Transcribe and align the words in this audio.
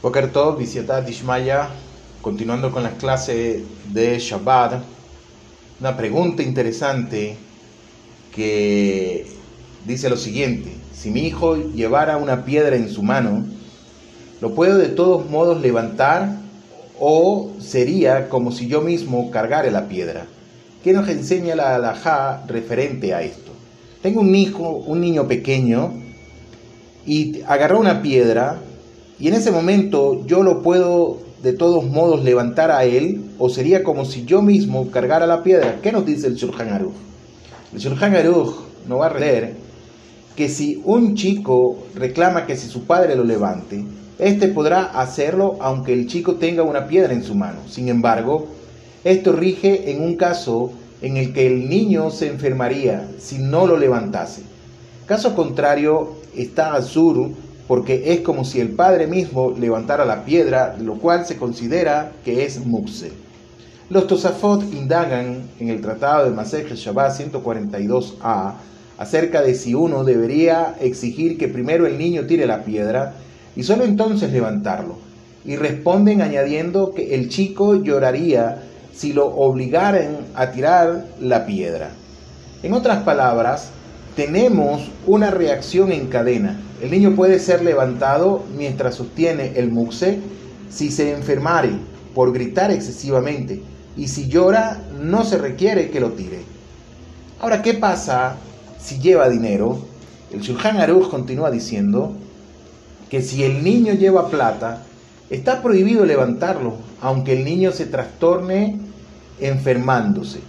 Boker 0.00 0.30
Tov, 0.30 0.60
Dishmaya, 0.60 1.70
continuando 2.22 2.70
con 2.70 2.84
la 2.84 2.92
clase 2.92 3.64
de 3.92 4.16
Shabbat, 4.20 4.80
una 5.80 5.96
pregunta 5.96 6.40
interesante 6.40 7.36
que 8.32 9.26
dice 9.84 10.08
lo 10.08 10.16
siguiente, 10.16 10.70
si 10.94 11.10
mi 11.10 11.22
hijo 11.26 11.56
llevara 11.56 12.16
una 12.16 12.44
piedra 12.44 12.76
en 12.76 12.88
su 12.88 13.02
mano, 13.02 13.44
¿lo 14.40 14.54
puedo 14.54 14.78
de 14.78 14.86
todos 14.86 15.28
modos 15.28 15.60
levantar 15.60 16.36
o 17.00 17.50
sería 17.58 18.28
como 18.28 18.52
si 18.52 18.68
yo 18.68 18.82
mismo 18.82 19.32
cargara 19.32 19.68
la 19.72 19.88
piedra? 19.88 20.26
¿Qué 20.84 20.92
nos 20.92 21.08
enseña 21.08 21.56
la 21.56 21.74
halajá 21.74 22.44
referente 22.46 23.14
a 23.14 23.22
esto? 23.22 23.50
Tengo 24.00 24.20
un 24.20 24.36
hijo, 24.36 24.70
un 24.70 25.00
niño 25.00 25.26
pequeño, 25.26 25.92
y 27.04 27.42
agarró 27.48 27.80
una 27.80 28.00
piedra 28.00 28.60
y 29.20 29.28
en 29.28 29.34
ese 29.34 29.50
momento 29.50 30.24
yo 30.26 30.42
lo 30.42 30.62
puedo 30.62 31.18
de 31.42 31.52
todos 31.52 31.84
modos 31.84 32.24
levantar 32.24 32.70
a 32.70 32.84
él 32.84 33.22
o 33.38 33.48
sería 33.48 33.82
como 33.82 34.04
si 34.04 34.24
yo 34.24 34.42
mismo 34.42 34.90
cargara 34.90 35.26
la 35.26 35.42
piedra. 35.42 35.78
¿Qué 35.82 35.92
nos 35.92 36.06
dice 36.06 36.26
el 36.26 36.34
Shulchan 36.34 36.68
Aruch? 36.68 36.94
El 37.72 37.78
Shulchan 37.78 38.14
Aruch 38.14 38.54
nos 38.88 39.00
va 39.00 39.06
a 39.06 39.18
leer 39.18 39.54
que 40.36 40.48
si 40.48 40.80
un 40.84 41.14
chico 41.14 41.78
reclama 41.94 42.46
que 42.46 42.56
si 42.56 42.68
su 42.68 42.84
padre 42.84 43.16
lo 43.16 43.24
levante, 43.24 43.84
este 44.18 44.48
podrá 44.48 44.84
hacerlo 44.84 45.56
aunque 45.60 45.92
el 45.92 46.06
chico 46.06 46.36
tenga 46.36 46.62
una 46.62 46.86
piedra 46.86 47.12
en 47.12 47.24
su 47.24 47.34
mano. 47.34 47.58
Sin 47.68 47.88
embargo, 47.88 48.48
esto 49.04 49.32
rige 49.32 49.90
en 49.90 50.02
un 50.02 50.16
caso 50.16 50.72
en 51.02 51.16
el 51.16 51.32
que 51.32 51.46
el 51.46 51.68
niño 51.68 52.10
se 52.10 52.28
enfermaría 52.28 53.08
si 53.18 53.38
no 53.38 53.66
lo 53.66 53.76
levantase. 53.76 54.42
Caso 55.06 55.34
contrario, 55.34 56.16
está 56.36 56.74
azur 56.74 57.30
porque 57.68 58.14
es 58.14 58.20
como 58.20 58.44
si 58.44 58.60
el 58.60 58.70
padre 58.70 59.06
mismo 59.06 59.54
levantara 59.56 60.06
la 60.06 60.24
piedra, 60.24 60.74
lo 60.80 60.94
cual 60.94 61.26
se 61.26 61.36
considera 61.36 62.12
que 62.24 62.44
es 62.44 62.64
muxe. 62.64 63.12
Los 63.90 64.06
Tosafot 64.06 64.62
indagan 64.72 65.42
en 65.60 65.68
el 65.68 65.82
Tratado 65.82 66.24
de 66.24 66.34
Masej 66.34 66.72
Shabbat 66.74 67.20
142a 67.20 68.54
acerca 68.96 69.42
de 69.42 69.54
si 69.54 69.74
uno 69.74 70.02
debería 70.02 70.76
exigir 70.80 71.38
que 71.38 71.48
primero 71.48 71.86
el 71.86 71.98
niño 71.98 72.26
tire 72.26 72.46
la 72.46 72.64
piedra 72.64 73.14
y 73.54 73.62
solo 73.62 73.84
entonces 73.84 74.32
levantarlo. 74.32 74.96
Y 75.44 75.56
responden 75.56 76.20
añadiendo 76.22 76.94
que 76.94 77.14
el 77.14 77.28
chico 77.28 77.76
lloraría 77.76 78.62
si 78.94 79.12
lo 79.12 79.26
obligaran 79.26 80.18
a 80.34 80.50
tirar 80.50 81.06
la 81.20 81.46
piedra. 81.46 81.90
En 82.62 82.72
otras 82.72 83.02
palabras, 83.04 83.70
tenemos 84.18 84.90
una 85.06 85.30
reacción 85.30 85.92
en 85.92 86.08
cadena. 86.08 86.58
El 86.82 86.90
niño 86.90 87.14
puede 87.14 87.38
ser 87.38 87.62
levantado 87.62 88.42
mientras 88.56 88.96
sostiene 88.96 89.52
el 89.54 89.70
muxe 89.70 90.18
si 90.68 90.90
se 90.90 91.12
enfermare 91.12 91.70
por 92.16 92.32
gritar 92.32 92.72
excesivamente 92.72 93.62
y 93.96 94.08
si 94.08 94.26
llora 94.26 94.82
no 95.00 95.22
se 95.22 95.38
requiere 95.38 95.90
que 95.90 96.00
lo 96.00 96.14
tire. 96.14 96.40
Ahora, 97.38 97.62
¿qué 97.62 97.74
pasa 97.74 98.34
si 98.80 98.98
lleva 98.98 99.28
dinero? 99.28 99.78
El 100.32 100.40
Shulchan 100.40 100.78
Aruch 100.78 101.10
continúa 101.10 101.52
diciendo 101.52 102.12
que 103.08 103.22
si 103.22 103.44
el 103.44 103.62
niño 103.62 103.94
lleva 103.94 104.30
plata, 104.30 104.82
está 105.30 105.62
prohibido 105.62 106.04
levantarlo, 106.04 106.74
aunque 107.00 107.34
el 107.34 107.44
niño 107.44 107.70
se 107.70 107.86
trastorne 107.86 108.80
enfermándose. 109.38 110.40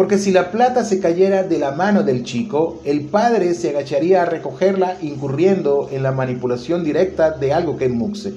Porque 0.00 0.16
si 0.16 0.32
la 0.32 0.50
plata 0.50 0.82
se 0.82 0.98
cayera 0.98 1.42
de 1.42 1.58
la 1.58 1.72
mano 1.72 2.02
del 2.02 2.24
chico, 2.24 2.80
el 2.86 3.02
padre 3.02 3.52
se 3.52 3.68
agacharía 3.68 4.22
a 4.22 4.24
recogerla 4.24 4.96
incurriendo 5.02 5.90
en 5.92 6.02
la 6.02 6.10
manipulación 6.10 6.82
directa 6.82 7.32
de 7.32 7.52
algo 7.52 7.76
que 7.76 7.84
es 7.84 7.90
muxe. 7.90 8.32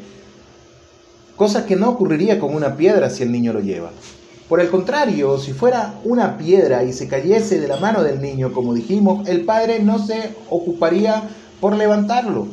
Cosa 1.38 1.66
que 1.66 1.78
no 1.78 1.92
ocurriría 1.92 2.38
con 2.38 2.54
una 2.54 2.76
piedra 2.76 3.10
si 3.10 3.24
el 3.24 3.32
niño 3.32 3.54
lo 3.54 3.62
lleva. 3.62 3.92
Por 4.50 4.60
el 4.60 4.70
contrario, 4.70 5.38
si 5.38 5.54
fuera 5.54 5.94
una 6.04 6.38
piedra 6.38 6.84
y 6.84 6.92
se 6.92 7.08
cayese 7.08 7.62
de 7.62 7.70
la 7.70 7.78
mano 7.78 8.04
del 8.04 8.22
niño, 8.22 8.52
como 8.52 8.74
dijimos, 8.74 9.26
el 9.30 9.46
padre 9.46 9.80
no 9.80 10.06
se 10.06 10.32
ocuparía 10.50 11.30
por 11.62 11.78
levantarlo. 11.78 12.48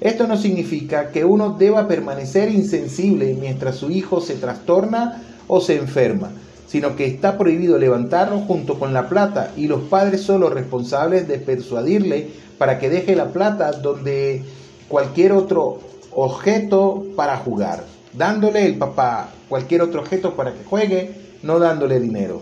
Esto 0.00 0.28
no 0.28 0.36
significa 0.36 1.10
que 1.10 1.24
uno 1.24 1.56
deba 1.58 1.88
permanecer 1.88 2.52
insensible 2.52 3.34
mientras 3.34 3.74
su 3.74 3.90
hijo 3.90 4.20
se 4.20 4.36
trastorna 4.36 5.24
o 5.48 5.60
se 5.60 5.74
enferma 5.74 6.30
sino 6.66 6.96
que 6.96 7.06
está 7.06 7.38
prohibido 7.38 7.78
levantarlo 7.78 8.40
junto 8.40 8.78
con 8.78 8.92
la 8.92 9.08
plata 9.08 9.52
y 9.56 9.66
los 9.66 9.82
padres 9.82 10.22
son 10.22 10.40
los 10.40 10.52
responsables 10.52 11.28
de 11.28 11.38
persuadirle 11.38 12.28
para 12.58 12.78
que 12.78 12.90
deje 12.90 13.14
la 13.16 13.28
plata 13.28 13.72
donde 13.72 14.42
cualquier 14.88 15.32
otro 15.32 15.80
objeto 16.12 17.04
para 17.16 17.36
jugar, 17.38 17.84
dándole 18.12 18.66
el 18.66 18.76
papá 18.76 19.30
cualquier 19.48 19.82
otro 19.82 20.00
objeto 20.00 20.34
para 20.34 20.52
que 20.52 20.64
juegue, 20.64 21.14
no 21.42 21.58
dándole 21.58 22.00
dinero. 22.00 22.40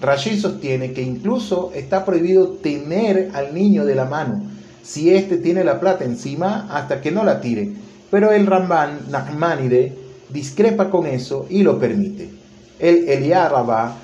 Rashid 0.00 0.40
sostiene 0.40 0.92
que 0.92 1.02
incluso 1.02 1.70
está 1.74 2.04
prohibido 2.04 2.48
tener 2.54 3.30
al 3.34 3.54
niño 3.54 3.84
de 3.84 3.94
la 3.94 4.04
mano 4.04 4.42
si 4.82 5.14
éste 5.14 5.36
tiene 5.36 5.64
la 5.64 5.78
plata 5.78 6.04
encima 6.04 6.66
hasta 6.70 7.00
que 7.00 7.12
no 7.12 7.24
la 7.24 7.40
tire, 7.40 7.72
pero 8.10 8.32
el 8.32 8.46
Ramban 8.46 9.10
Nachmanide 9.10 9.96
discrepa 10.28 10.90
con 10.90 11.06
eso 11.06 11.46
y 11.48 11.62
lo 11.62 11.78
permite. 11.78 12.41
El 12.82 13.08
Eliaraba, 13.08 13.94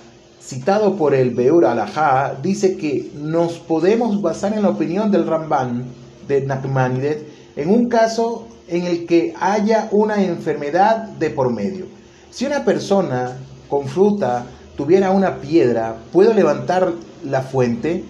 citado 0.41 0.95
por 0.95 1.13
el 1.13 1.31
Beur 1.35 1.67
Alajá, 1.67 2.37
dice 2.41 2.77
que 2.77 3.11
nos 3.17 3.55
podemos 3.55 4.23
basar 4.23 4.53
en 4.53 4.63
la 4.63 4.69
opinión 4.69 5.11
del 5.11 5.27
Ramban 5.27 5.85
de 6.29 6.43
Nachmanides 6.43 7.25
en 7.57 7.71
un 7.71 7.89
caso 7.89 8.47
en 8.69 8.85
el 8.85 9.05
que 9.05 9.35
haya 9.41 9.89
una 9.91 10.23
enfermedad 10.23 11.09
de 11.09 11.31
por 11.31 11.53
medio. 11.53 11.87
Si 12.31 12.47
una 12.47 12.65
persona 12.65 13.37
con 13.69 13.89
fruta 13.89 14.47
tuviera 14.77 15.11
una 15.11 15.39
piedra, 15.39 15.97
¿puedo 16.13 16.33
levantar 16.33 16.93
la 17.25 17.43
fuente? 17.43 18.05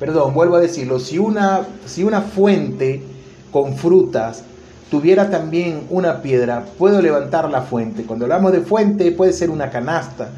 Perdón, 0.00 0.34
vuelvo 0.34 0.56
a 0.56 0.60
decirlo, 0.60 0.98
si 0.98 1.18
una, 1.18 1.60
si 1.86 2.02
una 2.02 2.22
fuente 2.22 3.04
con 3.52 3.76
frutas 3.76 4.42
tuviera 4.94 5.28
también 5.28 5.88
una 5.90 6.22
piedra, 6.22 6.64
puedo 6.78 7.02
levantar 7.02 7.50
la 7.50 7.62
fuente. 7.62 8.04
Cuando 8.04 8.26
hablamos 8.26 8.52
de 8.52 8.60
fuente 8.60 9.10
puede 9.10 9.32
ser 9.32 9.50
una 9.50 9.68
canasta. 9.68 10.28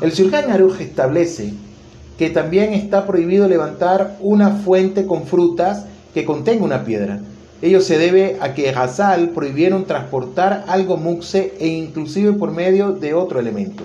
El 0.00 0.12
Shulchan 0.12 0.48
Aruj 0.48 0.80
establece 0.80 1.54
que 2.16 2.30
también 2.30 2.72
está 2.72 3.04
prohibido 3.04 3.48
levantar 3.48 4.16
una 4.20 4.50
fuente 4.50 5.06
con 5.06 5.26
frutas 5.26 5.86
que 6.14 6.24
contenga 6.24 6.64
una 6.64 6.84
piedra. 6.84 7.18
Ello 7.62 7.80
se 7.80 7.98
debe 7.98 8.36
a 8.40 8.54
que 8.54 8.70
Hazal 8.70 9.30
prohibieron 9.30 9.86
transportar 9.86 10.66
algo 10.68 10.96
muxe 10.96 11.54
e 11.58 11.66
inclusive 11.66 12.34
por 12.34 12.52
medio 12.52 12.92
de 12.92 13.12
otro 13.12 13.40
elemento. 13.40 13.82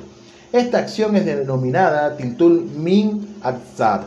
Esta 0.53 0.77
acción 0.77 1.16
es 1.16 1.25
denominada 1.25 2.16
tiltul 2.16 2.63
min 2.77 3.37
atzad, 3.41 4.01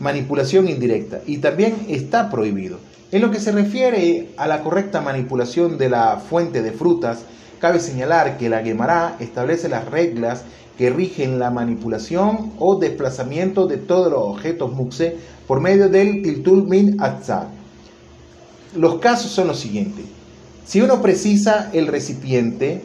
manipulación 0.00 0.68
indirecta, 0.68 1.20
y 1.26 1.38
también 1.38 1.86
está 1.88 2.30
prohibido. 2.30 2.78
En 3.10 3.22
lo 3.22 3.30
que 3.30 3.40
se 3.40 3.52
refiere 3.52 4.28
a 4.36 4.46
la 4.46 4.62
correcta 4.62 5.00
manipulación 5.00 5.78
de 5.78 5.88
la 5.88 6.18
fuente 6.18 6.62
de 6.62 6.72
frutas, 6.72 7.20
cabe 7.58 7.80
señalar 7.80 8.36
que 8.36 8.48
la 8.48 8.62
Gemara 8.62 9.16
establece 9.18 9.68
las 9.68 9.86
reglas 9.86 10.42
que 10.76 10.90
rigen 10.90 11.38
la 11.38 11.50
manipulación 11.50 12.52
o 12.58 12.78
desplazamiento 12.78 13.66
de 13.66 13.78
todos 13.78 14.12
los 14.12 14.22
objetos 14.22 14.72
muxe 14.72 15.16
por 15.46 15.60
medio 15.60 15.88
del 15.88 16.22
tiltul 16.22 16.68
min 16.68 17.00
atzad. 17.00 17.48
Los 18.76 18.98
casos 19.00 19.32
son 19.32 19.48
los 19.48 19.58
siguientes. 19.58 20.04
Si 20.64 20.80
uno 20.80 21.00
precisa 21.00 21.70
el 21.72 21.86
recipiente 21.86 22.82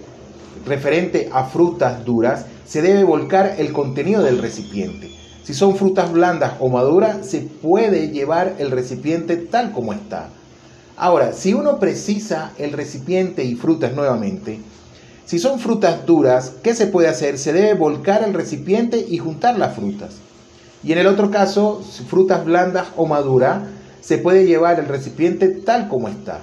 referente 0.66 1.30
a 1.32 1.44
frutas 1.44 2.06
duras, 2.06 2.46
se 2.66 2.82
debe 2.82 3.04
volcar 3.04 3.56
el 3.58 3.74
contenido 3.74 4.24
del 4.24 4.40
recipiente. 4.40 5.23
Si 5.44 5.54
son 5.54 5.76
frutas 5.76 6.12
blandas 6.12 6.54
o 6.60 6.70
maduras, 6.70 7.28
se 7.28 7.42
puede 7.42 8.10
llevar 8.10 8.56
el 8.60 8.72
recipiente 8.72 9.36
tal 9.36 9.74
como 9.74 9.92
está. 9.92 10.30
Ahora, 10.96 11.34
si 11.34 11.54
uno 11.54 11.80
precisa 11.80 12.52
el 12.58 12.72
recipiente 12.72 13.44
y 13.44 13.56
frutas 13.56 13.94
nuevamente, 13.94 14.60
si 15.26 15.40
son 15.40 15.60
frutas 15.60 16.06
duras, 16.06 16.54
¿qué 16.64 16.74
se 16.74 16.88
puede 16.88 17.08
hacer? 17.08 17.38
Se 17.38 17.52
debe 17.52 17.74
volcar 17.74 18.24
el 18.24 18.34
recipiente 18.34 19.06
y 19.08 19.18
juntar 19.18 19.58
las 19.58 19.76
frutas. 19.76 20.16
Y 20.84 20.92
en 20.92 20.98
el 21.00 21.08
otro 21.08 21.32
caso, 21.32 21.82
frutas 22.08 22.46
blandas 22.46 22.88
o 22.96 23.06
maduras, 23.06 23.64
se 24.02 24.18
puede 24.18 24.46
llevar 24.46 24.80
el 24.80 24.88
recipiente 24.88 25.48
tal 25.48 25.88
como 25.88 26.10
está. 26.10 26.42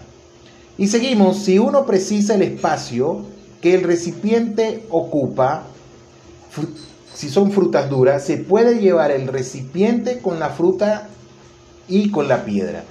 Y 0.79 0.89
seguimos, 0.89 1.39
si 1.39 1.59
uno 1.59 1.85
precisa 1.85 2.35
el 2.35 2.43
espacio 2.43 3.21
que 3.61 3.75
el 3.75 3.83
recipiente 3.83 4.85
ocupa, 4.91 5.65
si 7.15 7.29
son 7.29 7.53
frutas 7.53 7.91
duras, 7.91 8.25
se 8.25 8.39
puede 8.39 8.81
llevar 8.81 9.11
el 9.11 9.29
recipiente 9.29 10.19
con 10.19 10.39
la 10.39 10.51
fruta 10.51 11.09
y 11.89 12.11
con 12.11 12.29
la 12.29 12.45
piedra. 12.45 12.85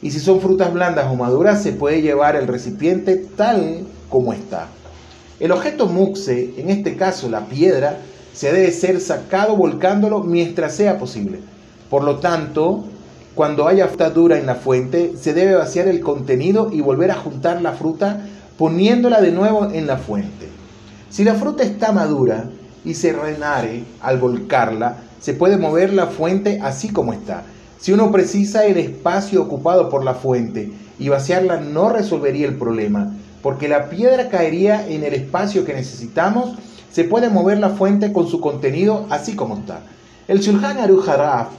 Y 0.00 0.10
si 0.10 0.20
son 0.20 0.40
frutas 0.40 0.72
blandas 0.72 1.06
o 1.10 1.14
maduras, 1.14 1.62
se 1.62 1.72
puede 1.72 2.02
llevar 2.02 2.36
el 2.36 2.48
recipiente 2.48 3.16
tal 3.16 3.86
como 4.08 4.32
está. 4.32 4.68
El 5.38 5.52
objeto 5.52 5.86
muxe, 5.86 6.54
en 6.56 6.70
este 6.70 6.96
caso 6.96 7.28
la 7.28 7.46
piedra, 7.46 7.98
se 8.32 8.52
debe 8.52 8.70
ser 8.72 9.00
sacado 9.00 9.56
volcándolo 9.56 10.20
mientras 10.20 10.74
sea 10.74 10.98
posible. 10.98 11.40
Por 11.90 12.04
lo 12.04 12.18
tanto, 12.18 12.84
cuando 13.34 13.66
haya 13.66 13.88
fruta 13.88 14.10
dura 14.10 14.38
en 14.38 14.46
la 14.46 14.54
fuente, 14.54 15.12
se 15.20 15.34
debe 15.34 15.54
vaciar 15.54 15.88
el 15.88 16.00
contenido 16.00 16.70
y 16.72 16.80
volver 16.80 17.10
a 17.10 17.16
juntar 17.16 17.60
la 17.60 17.72
fruta 17.72 18.24
poniéndola 18.56 19.20
de 19.20 19.32
nuevo 19.32 19.70
en 19.70 19.86
la 19.86 19.96
fuente. 19.96 20.48
Si 21.10 21.24
la 21.24 21.34
fruta 21.34 21.62
está 21.62 21.92
madura 21.92 22.48
y 22.84 22.94
se 22.94 23.12
renare 23.12 23.84
al 24.00 24.18
volcarla, 24.18 24.96
se 25.20 25.34
puede 25.34 25.56
mover 25.56 25.92
la 25.92 26.06
fuente 26.06 26.60
así 26.62 26.88
como 26.88 27.12
está. 27.12 27.44
Si 27.78 27.92
uno 27.92 28.12
precisa 28.12 28.64
el 28.64 28.76
espacio 28.76 29.42
ocupado 29.42 29.88
por 29.88 30.04
la 30.04 30.14
fuente 30.14 30.72
y 30.98 31.08
vaciarla 31.08 31.60
no 31.60 31.88
resolvería 31.88 32.46
el 32.46 32.56
problema, 32.56 33.12
porque 33.42 33.68
la 33.68 33.90
piedra 33.90 34.28
caería 34.28 34.86
en 34.88 35.02
el 35.02 35.14
espacio 35.14 35.64
que 35.64 35.74
necesitamos, 35.74 36.54
se 36.92 37.04
puede 37.04 37.28
mover 37.28 37.58
la 37.58 37.70
fuente 37.70 38.12
con 38.12 38.28
su 38.28 38.40
contenido 38.40 39.06
así 39.10 39.34
como 39.34 39.56
está. 39.56 39.80
El 40.28 40.38
Shulchan 40.38 40.78
Aruch 40.78 41.06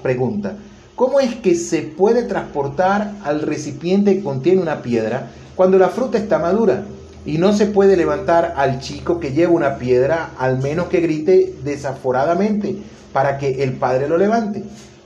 pregunta, 0.02 0.56
¿cómo 0.96 1.20
es 1.20 1.36
que 1.36 1.56
se 1.56 1.82
puede 1.82 2.24
transportar 2.24 3.14
al 3.24 3.42
recipiente 3.42 4.16
que 4.16 4.24
contiene 4.24 4.62
una 4.62 4.82
piedra 4.82 5.32
cuando 5.56 5.78
la 5.78 5.90
fruta 5.90 6.18
está 6.18 6.40
madura? 6.40 6.86
Y 7.26 7.38
no 7.38 7.54
se 7.54 7.68
puede 7.68 7.96
levantar 7.96 8.54
al 8.58 8.80
chico 8.80 9.20
que 9.20 9.32
lleva 9.32 9.54
una 9.54 9.78
piedra 9.78 10.32
al 10.38 10.60
menos 10.60 10.88
que 10.88 11.00
grite 11.00 11.56
desaforadamente 11.64 12.78
para 13.14 13.38
que 13.38 13.64
el 13.64 13.74
padre 13.74 14.10
lo 14.10 14.18
levante. 14.18 14.64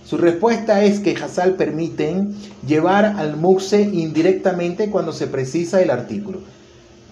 Su 0.08 0.18
respuesta 0.18 0.86
es 0.86 1.02
que 1.02 1.16
Hazal 1.16 1.56
permiten 1.56 2.34
llevar 2.66 3.04
al 3.06 3.36
muxe 3.36 3.82
indirectamente 3.82 4.90
cuando 4.90 5.12
se 5.12 5.28
precisa 5.28 5.82
el 5.82 5.92
artículo. 5.92 6.40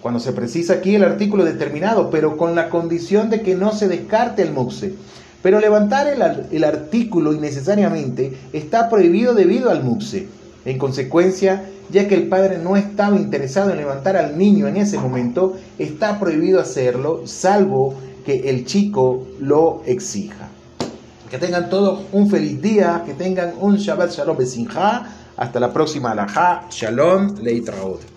Cuando 0.00 0.18
se 0.18 0.32
precisa 0.32 0.74
aquí 0.74 0.94
el 0.94 1.04
artículo 1.04 1.44
determinado, 1.44 2.08
pero 2.08 2.38
con 2.38 2.54
la 2.54 2.70
condición 2.70 3.28
de 3.28 3.42
que 3.42 3.54
no 3.54 3.72
se 3.72 3.88
descarte 3.88 4.40
el 4.40 4.52
muxe. 4.52 4.94
Pero 5.42 5.60
levantar 5.60 6.06
el, 6.06 6.22
el 6.50 6.64
artículo 6.64 7.34
innecesariamente 7.34 8.32
está 8.54 8.88
prohibido 8.88 9.34
debido 9.34 9.70
al 9.70 9.84
muxe. 9.84 10.28
En 10.66 10.78
consecuencia, 10.78 11.64
ya 11.90 12.08
que 12.08 12.16
el 12.16 12.28
padre 12.28 12.58
no 12.58 12.76
estaba 12.76 13.16
interesado 13.16 13.70
en 13.70 13.76
levantar 13.76 14.16
al 14.16 14.36
niño 14.36 14.66
en 14.66 14.76
ese 14.76 14.98
momento, 14.98 15.54
está 15.78 16.18
prohibido 16.18 16.60
hacerlo, 16.60 17.22
salvo 17.24 17.94
que 18.24 18.50
el 18.50 18.66
chico 18.66 19.28
lo 19.40 19.82
exija. 19.86 20.48
Que 21.30 21.38
tengan 21.38 21.70
todos 21.70 22.00
un 22.12 22.28
feliz 22.28 22.60
día, 22.60 23.04
que 23.06 23.14
tengan 23.14 23.54
un 23.60 23.76
Shabbat 23.76 24.10
Shalom 24.10 24.36
Besinja. 24.36 25.06
Hasta 25.36 25.60
la 25.60 25.72
próxima 25.72 26.10
alajá. 26.10 26.66
Shalom 26.70 27.36
Leitraot. 27.40 28.15